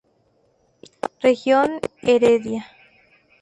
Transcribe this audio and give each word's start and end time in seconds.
Región 1.19 1.79
Heredia. 2.01 2.65